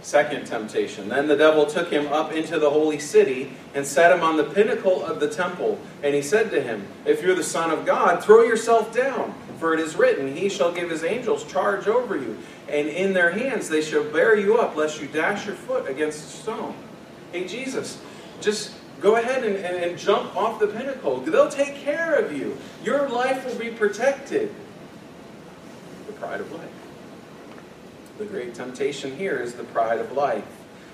[0.02, 1.10] Second temptation.
[1.10, 4.43] Then the devil took him up into the holy city and set him on the
[4.43, 5.80] pinnacle of the temple.
[6.04, 9.36] And he said to him, If you're the Son of God, throw yourself down.
[9.62, 12.36] For it is written, He shall give His angels charge over you,
[12.67, 16.26] and in their hands they shall bear you up, lest you dash your foot against
[16.26, 16.74] a stone.
[17.32, 18.02] Hey, Jesus,
[18.41, 21.17] just go ahead and, and, and jump off the pinnacle.
[21.17, 22.57] They'll take care of you.
[22.83, 24.53] Your life will be protected.
[26.07, 26.69] The pride of life.
[28.17, 30.45] The great temptation here is the pride of life.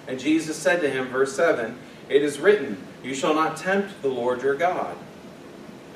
[0.07, 4.07] And Jesus said to him, verse 7, It is written, You shall not tempt the
[4.07, 4.95] Lord your God.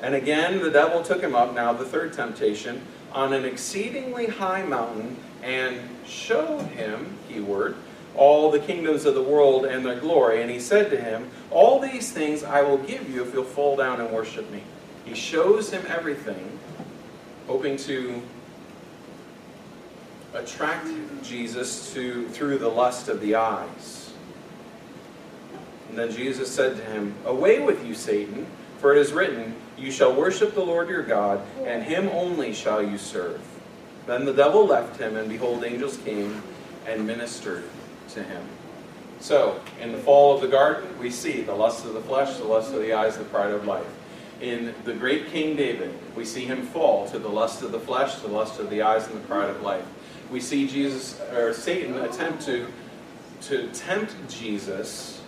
[0.02, 4.62] And again, the devil took him up, now the third temptation, on an exceedingly high
[4.62, 7.76] mountain and showed him, keyword,
[8.16, 10.42] all the kingdoms of the world and their glory.
[10.42, 13.76] And he said to him, All these things I will give you if you'll fall
[13.76, 14.62] down and worship me.
[15.04, 16.58] He shows him everything,
[17.46, 18.22] hoping to
[20.34, 20.88] attract
[21.22, 24.12] Jesus to, through the lust of the eyes.
[25.88, 28.46] And then Jesus said to him, Away with you, Satan,
[28.78, 32.82] for it is written, You shall worship the Lord your God, and him only shall
[32.82, 33.40] you serve.
[34.06, 36.42] Then the devil left him, and behold, angels came
[36.86, 37.64] and ministered
[38.14, 38.42] to him.
[39.20, 42.44] So, in the fall of the garden, we see the lust of the flesh, the
[42.44, 43.86] lust of the eyes, the pride of life.
[44.40, 48.16] In the great King David, we see him fall to the lust of the flesh,
[48.16, 49.84] the lust of the eyes, and the pride of life
[50.32, 52.66] we see Jesus or Satan attempt to
[53.42, 55.20] to tempt Jesus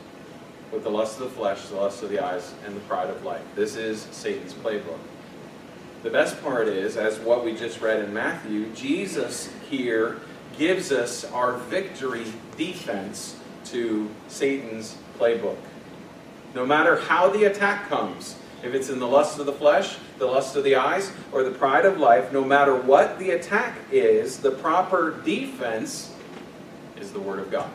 [0.73, 3.25] with the lust of the flesh, the lust of the eyes, and the pride of
[3.25, 3.43] life.
[3.57, 4.99] This is Satan's playbook.
[6.05, 10.21] The best part is, as what we just read in Matthew, Jesus here
[10.59, 12.25] gives us our victory
[12.57, 15.57] defense to Satan's playbook.
[16.55, 20.27] No matter how the attack comes, if it's in the lust of the flesh, the
[20.27, 24.39] lust of the eyes, or the pride of life, no matter what the attack is,
[24.39, 26.15] the proper defense
[26.99, 27.71] is the Word of God.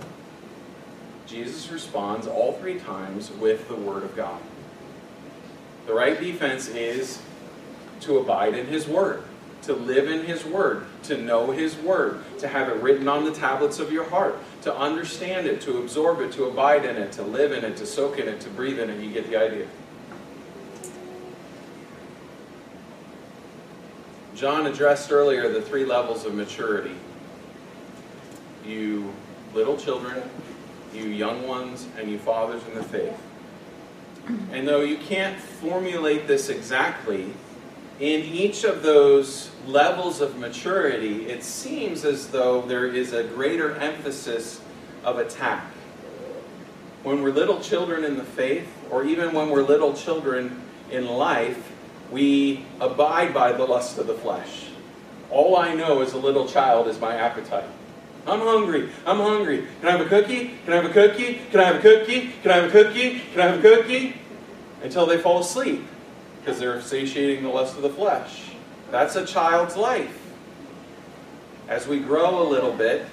[1.28, 4.42] Jesus responds all three times with the Word of God.
[5.86, 7.22] The right defense is
[8.02, 9.24] to abide in His Word,
[9.64, 13.32] to live in His Word, to know His Word, to have it written on the
[13.32, 17.24] tablets of your heart, to understand it, to absorb it, to abide in it, to
[17.24, 19.02] live in it, to soak in it, to breathe in it.
[19.02, 19.68] You get the idea.
[24.36, 26.96] John addressed earlier the three levels of maturity.
[28.66, 29.14] You
[29.54, 30.22] little children,
[30.94, 33.20] you young ones, and you fathers in the faith.
[34.52, 37.34] And though you can't formulate this exactly,
[38.00, 43.76] in each of those levels of maturity, it seems as though there is a greater
[43.76, 44.62] emphasis
[45.04, 45.66] of attack.
[47.04, 51.72] When we're little children in the faith, or even when we're little children in life,
[52.10, 54.68] we abide by the lust of the flesh.
[55.30, 57.70] All I know as a little child is my appetite.
[58.26, 58.90] I'm hungry.
[59.06, 59.68] I'm hungry.
[59.82, 60.58] Can I have a cookie?
[60.64, 61.42] Can I have a cookie?
[61.52, 62.32] Can I have a cookie?
[62.42, 63.20] Can I have a cookie?
[63.32, 64.16] Can I have a cookie?
[64.82, 65.86] Until they fall asleep
[66.40, 68.52] because they're satiating the lust of the flesh.
[68.92, 70.16] That's a child's life.
[71.68, 73.06] As we grow a little bit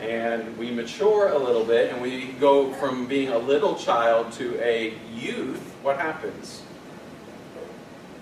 [0.00, 4.58] and we mature a little bit and we go from being a little child to
[4.60, 6.62] a youth, what happens?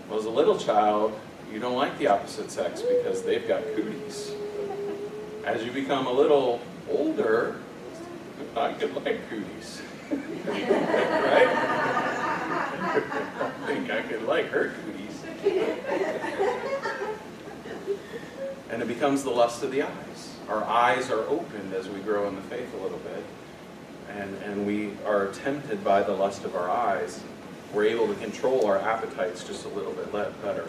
[0.09, 1.19] Well, as a little child,
[1.51, 4.33] you don't like the opposite sex because they've got cooties.
[5.45, 7.57] As you become a little older,
[8.57, 9.81] I could like cooties.
[10.47, 12.12] right?
[12.95, 15.23] I think I could like her cooties.
[18.71, 20.37] and it becomes the lust of the eyes.
[20.49, 23.25] Our eyes are opened as we grow in the faith a little bit.
[24.11, 27.23] And, and we are tempted by the lust of our eyes
[27.73, 30.69] we're able to control our appetites just a little bit better.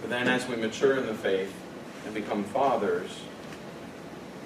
[0.00, 1.54] But then as we mature in the faith
[2.04, 3.22] and become fathers,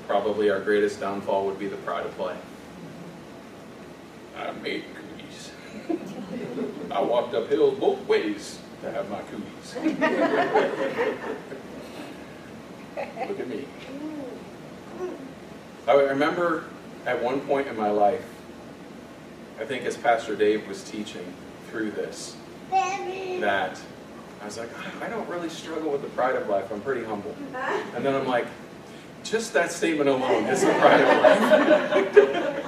[0.07, 2.41] probably our greatest downfall would be the pride of life.
[4.37, 6.15] I made cooties.
[6.91, 9.75] I walked up hills both ways to have my cooties.
[13.29, 13.67] Look at me.
[15.87, 16.65] I remember
[17.07, 18.25] at one point in my life,
[19.61, 21.35] I think as Pastor Dave was teaching,
[21.71, 22.37] through this
[22.71, 23.81] that
[24.41, 26.71] I was like, ah, I don't really struggle with the pride of life.
[26.73, 27.35] I'm pretty humble.
[27.95, 28.47] And then I'm like,
[29.25, 32.65] just that statement alone is the pride of life.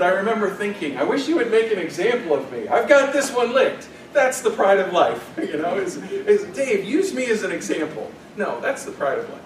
[0.00, 2.66] But I remember thinking, I wish you would make an example of me.
[2.68, 3.86] I've got this one licked.
[4.14, 5.38] That's the pride of life.
[5.38, 8.10] You know, is, is Dave, use me as an example.
[8.34, 9.42] No, that's the pride of life.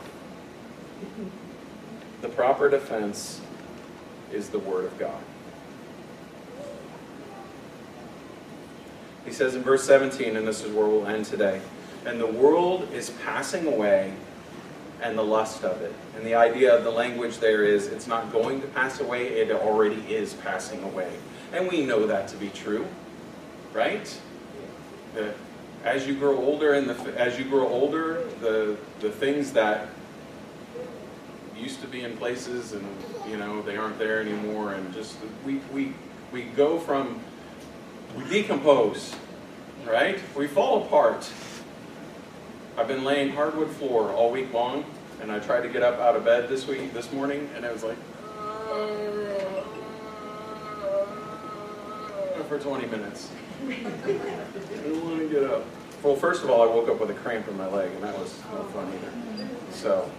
[2.23, 3.41] The proper defense
[4.33, 5.21] is the Word of God.
[9.25, 11.61] He says in verse 17, and this is where we'll end today,
[12.07, 14.15] and the world is passing away
[15.05, 15.95] and the lust of it.
[16.17, 19.53] And the idea of the language there is it's not going to pass away, it
[19.53, 21.13] already is passing away.
[21.53, 22.87] And we know that to be true,
[23.73, 24.19] right?
[25.15, 25.35] The,
[25.85, 29.89] as you grow older and the, as you grow older, the, the things that
[31.57, 32.85] used to be in places and
[33.29, 35.95] you know they aren't there anymore and just we, we,
[36.33, 37.21] we go from
[38.17, 39.15] we decompose
[39.87, 41.31] right we fall apart
[42.77, 44.85] i've been laying hardwood floor all week long
[45.25, 47.73] and i tried to get up out of bed this week this morning and it
[47.73, 47.97] was like
[52.47, 53.31] for 20 minutes
[53.67, 55.65] i don't want to get up
[56.03, 58.17] well first of all i woke up with a cramp in my leg and that
[58.19, 60.11] was no fun either so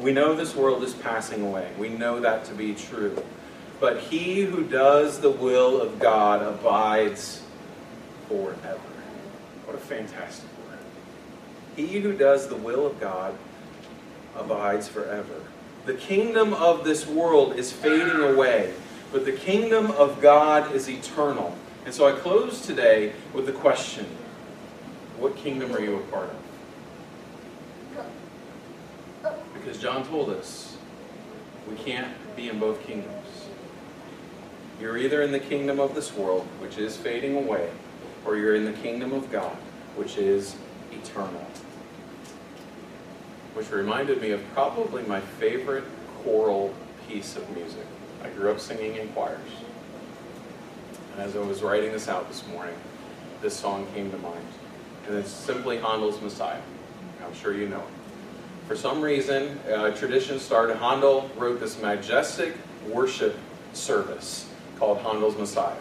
[0.00, 1.70] we know this world is passing away.
[1.78, 3.22] We know that to be true.
[3.80, 7.42] But he who does the will of God abides
[8.28, 8.80] forever.
[9.64, 10.78] What a fantastic word.
[11.76, 13.34] He who does the will of God
[14.36, 15.34] abides forever.
[15.86, 18.72] The kingdom of this world is fading away,
[19.10, 21.56] but the kingdom of God is eternal.
[21.84, 24.06] And so I close today with the question
[25.18, 26.36] What kingdom are you a part of?
[29.54, 30.76] Because John told us
[31.68, 33.46] we can't be in both kingdoms.
[34.80, 37.70] You're either in the kingdom of this world, which is fading away,
[38.24, 39.56] or you're in the kingdom of God,
[39.96, 40.56] which is
[40.92, 41.46] eternal.
[43.54, 45.84] Which reminded me of probably my favorite
[46.22, 46.74] choral
[47.08, 47.86] piece of music.
[48.22, 49.40] I grew up singing in choirs.
[51.12, 52.74] And as I was writing this out this morning,
[53.42, 54.46] this song came to mind.
[55.06, 56.60] And it's simply Handel's Messiah.
[57.24, 58.68] I'm sure you know it.
[58.68, 60.76] For some reason, uh, tradition started.
[60.76, 62.54] Handel wrote this majestic
[62.88, 63.36] worship
[63.72, 64.48] service
[64.78, 65.76] called Handel's Messiah.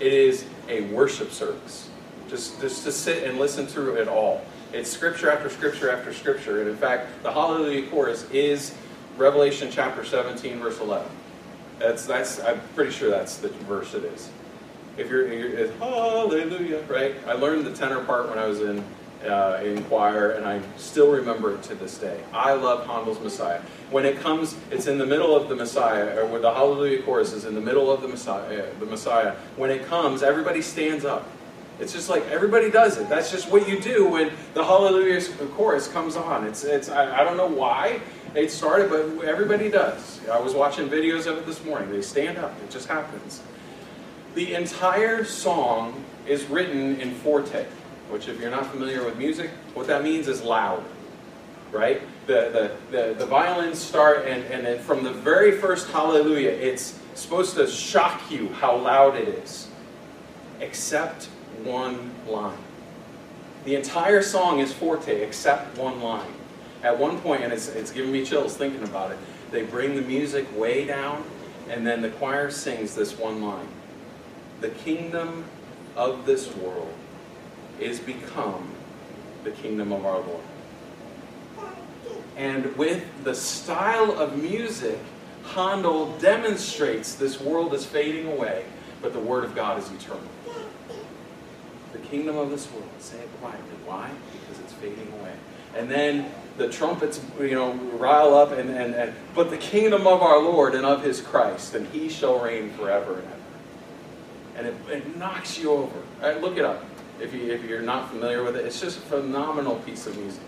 [0.00, 1.88] It is a worship service.
[2.28, 4.42] Just, just to sit and listen through it all.
[4.74, 6.60] It's scripture after scripture after scripture.
[6.60, 8.74] And in fact, the Hallelujah chorus is
[9.16, 11.06] Revelation chapter 17, verse 11.
[11.78, 14.30] That's, that's, I'm pretty sure that's the verse it is.
[14.96, 17.14] If you're, it's Hallelujah, right?
[17.24, 18.82] I learned the tenor part when I was in
[19.24, 22.20] uh, in choir, and I still remember it to this day.
[22.32, 23.62] I love Handel's Messiah.
[23.90, 27.32] When it comes, it's in the middle of the Messiah, or where the Hallelujah chorus
[27.32, 28.66] is in the middle of the Messiah.
[28.80, 29.34] The Messiah.
[29.56, 31.26] When it comes, everybody stands up.
[31.80, 33.08] It's just like everybody does it.
[33.08, 35.20] That's just what you do when the Hallelujah
[35.56, 36.46] chorus comes on.
[36.46, 36.88] It's, it's.
[36.88, 38.00] I, I don't know why
[38.34, 40.20] it started, but everybody does.
[40.28, 41.90] I was watching videos of it this morning.
[41.90, 42.54] They stand up.
[42.62, 43.42] It just happens.
[44.34, 47.66] The entire song is written in forte
[48.08, 50.84] which if you're not familiar with music, what that means is loud,
[51.72, 52.02] right?
[52.26, 56.98] The, the, the, the violins start, and, and then from the very first hallelujah, it's
[57.14, 59.68] supposed to shock you how loud it is,
[60.60, 61.28] except
[61.62, 62.58] one line.
[63.64, 66.32] The entire song is forte, except one line.
[66.82, 69.18] At one point, and it's, it's giving me chills thinking about it,
[69.50, 71.24] they bring the music way down,
[71.70, 73.68] and then the choir sings this one line
[74.60, 75.44] The kingdom
[75.96, 76.92] of this world
[77.80, 78.70] is become
[79.44, 80.42] the kingdom of our Lord.
[82.36, 84.98] And with the style of music,
[85.44, 88.64] Handel demonstrates this world is fading away,
[89.00, 90.22] but the Word of God is eternal.
[91.94, 93.76] The kingdom of this world, say it quietly.
[93.86, 94.10] Why?
[94.32, 95.32] Because it's fading away.
[95.76, 100.22] And then the trumpets, you know, rile up, and, and, and but the kingdom of
[100.22, 103.34] our Lord and of his Christ, and he shall reign forever and ever.
[104.56, 105.98] And it, it knocks you over.
[106.22, 106.84] Right, look it up
[107.20, 108.64] if, you, if you're not familiar with it.
[108.64, 110.42] It's just a phenomenal piece of music.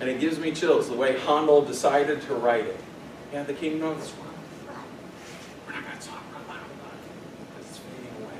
[0.00, 2.80] And it gives me chills the way Handel decided to write it.
[3.32, 4.28] Yeah, the kingdom of this world.
[5.66, 8.38] We're not going to talk real loud about it because it's fading away.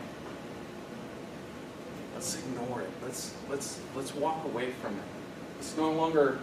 [2.14, 2.91] Let's ignore it.
[3.51, 5.05] Let's, let's, walk away from it.
[5.57, 6.38] Let's no longer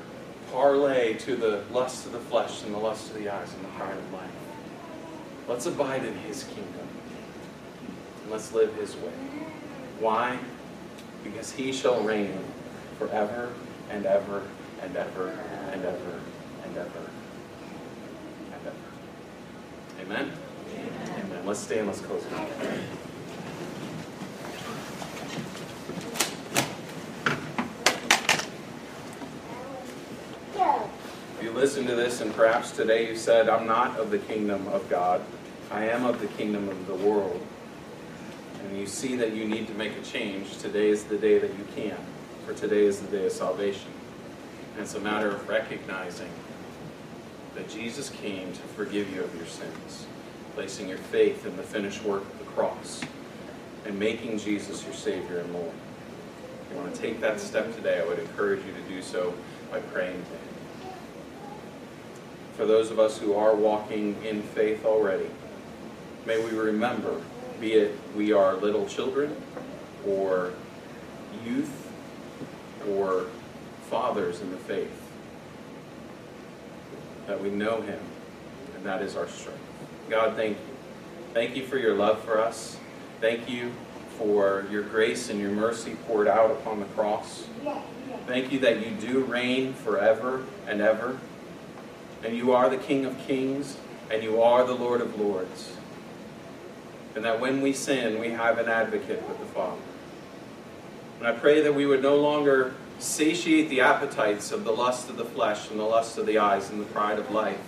[0.51, 3.69] parlay to the lust of the flesh and the lust of the eyes and the
[3.69, 4.29] pride of life.
[5.47, 6.87] Let's abide in His kingdom.
[8.23, 9.13] And let's live His way.
[9.99, 10.37] Why?
[11.23, 12.37] because he shall reign
[12.97, 13.53] forever
[13.89, 14.43] and ever
[14.81, 15.29] and ever
[15.71, 16.19] and ever
[16.63, 17.09] and ever
[18.53, 18.77] and ever.
[20.01, 20.31] Amen?
[20.73, 21.25] Amen.
[21.25, 21.45] Amen.
[21.45, 22.23] Let's stand, let's close
[31.57, 31.63] it.
[31.63, 34.67] If you listen to this and perhaps today you said, I'm not of the kingdom
[34.67, 35.21] of God,
[35.71, 37.45] I am of the kingdom of the world
[38.67, 41.51] and you see that you need to make a change, today is the day that
[41.57, 41.97] you can,
[42.45, 43.91] for today is the day of salvation.
[44.73, 46.29] And it's a matter of recognizing
[47.55, 50.05] that Jesus came to forgive you of your sins,
[50.53, 53.01] placing your faith in the finished work of the cross,
[53.85, 55.73] and making Jesus your Savior and Lord.
[56.63, 59.33] If you want to take that step today, I would encourage you to do so
[59.71, 60.46] by praying to Him.
[62.57, 65.29] For those of us who are walking in faith already,
[66.25, 67.21] may we remember,
[67.61, 69.35] be it we are little children
[70.05, 70.53] or
[71.45, 71.91] youth
[72.89, 73.27] or
[73.89, 75.01] fathers in the faith,
[77.27, 77.99] that we know Him,
[78.75, 79.61] and that is our strength.
[80.09, 80.63] God, thank you.
[81.33, 82.77] Thank you for your love for us.
[83.21, 83.71] Thank you
[84.17, 87.45] for your grace and your mercy poured out upon the cross.
[88.25, 91.19] Thank you that you do reign forever and ever.
[92.27, 93.77] And you are the King of kings,
[94.11, 95.71] and you are the Lord of lords.
[97.15, 99.79] And that when we sin, we have an advocate with the Father.
[101.19, 105.15] And I pray that we would no longer satiate the appetites of the lust of
[105.15, 107.61] the flesh and the lust of the eyes and the pride of life.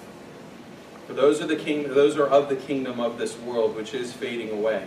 [1.07, 4.11] For those are the king, those are of the kingdom of this world, which is
[4.11, 4.85] fading away.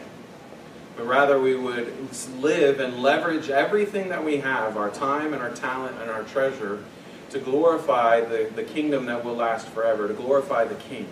[0.99, 1.95] But rather we would
[2.43, 6.85] live and leverage everything that we have, our time and our talent and our treasure,
[7.33, 11.09] to glorify the, the kingdom that will last forever, to glorify the King.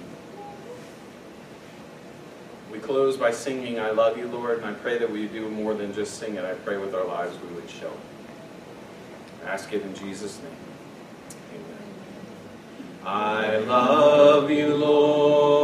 [2.71, 5.75] We close by singing, I love you, Lord, and I pray that we do more
[5.75, 6.45] than just sing it.
[6.45, 9.47] I pray with our lives we would show it.
[9.47, 10.53] Ask it in Jesus' name.
[13.03, 13.07] Amen.
[13.07, 15.60] I love you, Lord,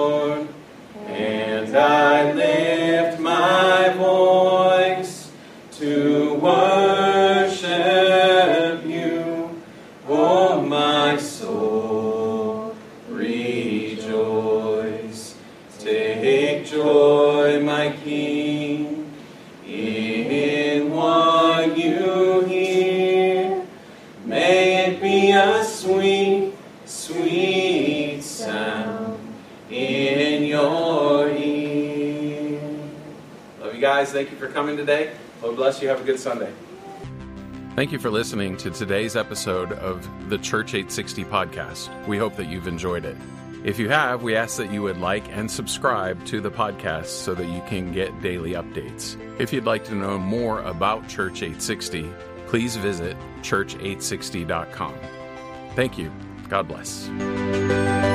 [34.16, 35.12] Thank you for coming today.
[35.42, 35.88] Lord bless you.
[35.88, 36.50] Have a good Sunday.
[37.74, 42.06] Thank you for listening to today's episode of the Church 860 podcast.
[42.06, 43.14] We hope that you've enjoyed it.
[43.62, 47.34] If you have, we ask that you would like and subscribe to the podcast so
[47.34, 49.18] that you can get daily updates.
[49.38, 52.10] If you'd like to know more about Church 860,
[52.46, 54.94] please visit church860.com.
[55.74, 56.10] Thank you.
[56.48, 58.05] God bless.